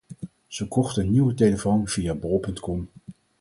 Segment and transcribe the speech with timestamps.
[0.47, 2.89] Ze kocht een nieuwe telefoon via Bol.com.